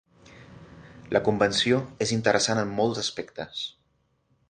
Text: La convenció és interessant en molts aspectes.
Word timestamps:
La 1.17 1.21
convenció 1.27 1.83
és 2.07 2.17
interessant 2.17 2.65
en 2.65 2.75
molts 2.81 3.07
aspectes. 3.07 3.67